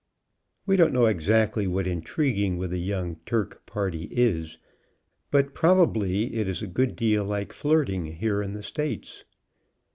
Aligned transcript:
We 0.65 0.77
don't 0.77 0.93
know 0.93 1.05
exactly 1.05 1.67
what 1.67 1.85
intriguing 1.85 2.57
with 2.57 2.73
a 2.73 2.79
young 2.79 3.17
Turk 3.23 3.67
party 3.67 4.05
is, 4.09 4.57
but 5.29 5.53
probably 5.53 6.33
it 6.37 6.47
is 6.47 6.63
a 6.63 6.67
good 6.67 6.95
deal 6.95 7.23
like 7.23 7.53
flirting 7.53 8.05
here 8.15 8.41
in 8.41 8.53
the 8.53 8.63
states. 8.63 9.25